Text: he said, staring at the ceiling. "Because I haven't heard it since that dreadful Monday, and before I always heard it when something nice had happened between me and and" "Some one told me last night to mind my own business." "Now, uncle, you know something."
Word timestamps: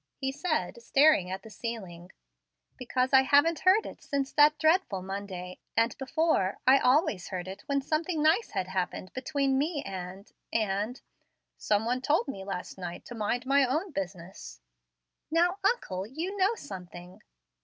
he 0.15 0.31
said, 0.31 0.81
staring 0.81 1.29
at 1.29 1.43
the 1.43 1.49
ceiling. 1.51 2.09
"Because 2.75 3.13
I 3.13 3.21
haven't 3.21 3.59
heard 3.59 3.85
it 3.85 4.01
since 4.01 4.31
that 4.33 4.57
dreadful 4.57 5.03
Monday, 5.03 5.59
and 5.77 5.95
before 5.99 6.57
I 6.65 6.79
always 6.79 7.27
heard 7.27 7.47
it 7.47 7.61
when 7.67 7.83
something 7.83 8.23
nice 8.23 8.49
had 8.49 8.65
happened 8.67 9.13
between 9.13 9.59
me 9.59 9.83
and 9.85 10.31
and" 10.51 10.99
"Some 11.59 11.85
one 11.85 12.01
told 12.01 12.27
me 12.27 12.43
last 12.43 12.79
night 12.79 13.05
to 13.05 13.13
mind 13.13 13.45
my 13.45 13.63
own 13.63 13.91
business." 13.91 14.59
"Now, 15.29 15.59
uncle, 15.63 16.07
you 16.07 16.35
know 16.35 16.55
something." 16.55 17.21